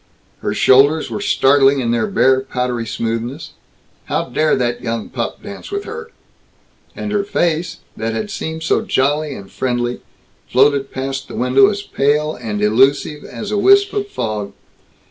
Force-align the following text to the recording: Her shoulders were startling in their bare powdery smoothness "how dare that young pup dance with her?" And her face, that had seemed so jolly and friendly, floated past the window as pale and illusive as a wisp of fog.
Her 0.39 0.55
shoulders 0.55 1.11
were 1.11 1.21
startling 1.21 1.79
in 1.79 1.91
their 1.91 2.07
bare 2.07 2.41
powdery 2.41 2.87
smoothness 2.87 3.51
"how 4.05 4.29
dare 4.29 4.55
that 4.55 4.81
young 4.81 5.09
pup 5.09 5.43
dance 5.43 5.69
with 5.69 5.83
her?" 5.83 6.09
And 6.95 7.11
her 7.11 7.23
face, 7.23 7.81
that 7.95 8.11
had 8.15 8.31
seemed 8.31 8.63
so 8.63 8.81
jolly 8.81 9.35
and 9.35 9.51
friendly, 9.51 10.01
floated 10.49 10.89
past 10.91 11.27
the 11.27 11.35
window 11.35 11.69
as 11.69 11.83
pale 11.83 12.33
and 12.33 12.63
illusive 12.63 13.23
as 13.23 13.51
a 13.51 13.59
wisp 13.59 13.93
of 13.93 14.07
fog. 14.07 14.53